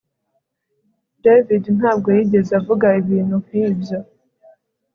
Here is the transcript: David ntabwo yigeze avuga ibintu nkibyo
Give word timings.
David 1.23 1.63
ntabwo 1.79 2.07
yigeze 2.17 2.51
avuga 2.59 2.87
ibintu 3.01 3.35
nkibyo 3.45 3.99